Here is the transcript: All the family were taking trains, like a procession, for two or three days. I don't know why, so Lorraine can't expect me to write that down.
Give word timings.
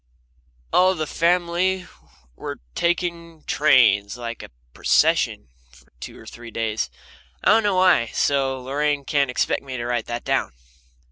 All 0.73 0.95
the 0.95 1.05
family 1.05 1.85
were 2.35 2.59
taking 2.73 3.43
trains, 3.43 4.17
like 4.17 4.41
a 4.41 4.49
procession, 4.73 5.49
for 5.71 5.91
two 5.99 6.19
or 6.19 6.25
three 6.25 6.49
days. 6.49 6.89
I 7.43 7.49
don't 7.51 7.61
know 7.61 7.75
why, 7.75 8.07
so 8.07 8.59
Lorraine 8.63 9.05
can't 9.05 9.29
expect 9.29 9.61
me 9.61 9.77
to 9.77 9.85
write 9.85 10.07
that 10.07 10.23
down. 10.23 10.53